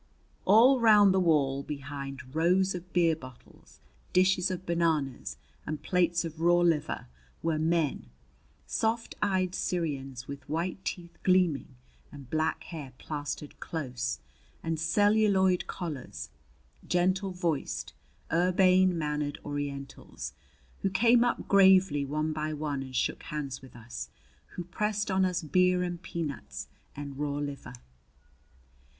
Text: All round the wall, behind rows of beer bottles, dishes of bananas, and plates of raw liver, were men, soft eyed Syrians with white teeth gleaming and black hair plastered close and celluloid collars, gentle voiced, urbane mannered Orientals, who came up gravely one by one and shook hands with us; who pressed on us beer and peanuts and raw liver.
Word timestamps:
All 0.45 0.79
round 0.79 1.13
the 1.13 1.19
wall, 1.19 1.61
behind 1.61 2.33
rows 2.33 2.73
of 2.73 2.91
beer 2.91 3.15
bottles, 3.15 3.79
dishes 4.13 4.49
of 4.49 4.65
bananas, 4.65 5.37
and 5.63 5.83
plates 5.83 6.25
of 6.25 6.41
raw 6.41 6.55
liver, 6.61 7.05
were 7.43 7.59
men, 7.59 8.09
soft 8.65 9.13
eyed 9.21 9.53
Syrians 9.53 10.27
with 10.27 10.49
white 10.49 10.83
teeth 10.83 11.19
gleaming 11.21 11.75
and 12.11 12.31
black 12.31 12.63
hair 12.63 12.93
plastered 12.97 13.59
close 13.59 14.17
and 14.63 14.79
celluloid 14.79 15.67
collars, 15.67 16.31
gentle 16.87 17.29
voiced, 17.29 17.93
urbane 18.33 18.97
mannered 18.97 19.37
Orientals, 19.45 20.33
who 20.79 20.89
came 20.89 21.23
up 21.23 21.47
gravely 21.47 22.05
one 22.05 22.33
by 22.33 22.53
one 22.53 22.81
and 22.81 22.95
shook 22.95 23.21
hands 23.21 23.61
with 23.61 23.75
us; 23.75 24.09
who 24.55 24.63
pressed 24.63 25.11
on 25.11 25.25
us 25.25 25.43
beer 25.43 25.83
and 25.83 26.01
peanuts 26.01 26.67
and 26.95 27.19
raw 27.19 27.35
liver. 27.35 27.73